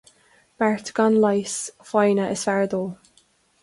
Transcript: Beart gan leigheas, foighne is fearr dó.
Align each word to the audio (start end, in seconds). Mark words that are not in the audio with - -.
Beart 0.61 0.89
gan 0.99 1.19
leigheas, 1.25 1.55
foighne 1.93 2.29
is 2.37 2.43
fearr 2.51 2.67
dó. 2.77 2.85